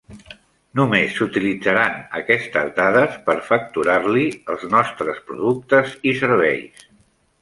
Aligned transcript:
Només 0.77 1.11
s'utilitzaran 1.17 1.99
aquestes 2.21 2.73
dades 2.79 3.19
per 3.27 3.37
facturar-li 3.51 4.25
els 4.55 4.65
nostres 4.73 5.21
productes 5.29 5.95
i 6.13 6.17
serveis. 6.23 6.87